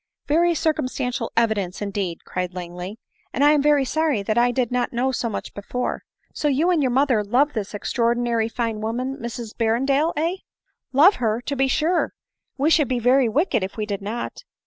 [0.27, 2.97] "Very circumstantial evidence, indeed!" cried Lang ley,"
[3.33, 6.05] and I am very sorry that I did not know so much before.
[6.33, 10.37] So you and your mother love this extraordinary fine woman, Mrs Berrendale, heh
[10.91, 11.39] ?""Love her!
[11.43, 12.13] To be sure—
[12.57, 14.43] we should be very wicked if we did not.